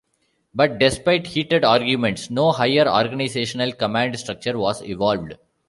But 0.55 0.79
despite 0.79 1.27
heated 1.27 1.63
arguments, 1.63 2.31
no 2.31 2.51
higher 2.53 2.85
organisational 2.85 3.77
command 3.77 4.17
structure 4.17 4.57
was 4.57 4.81
evolved. 4.81 5.37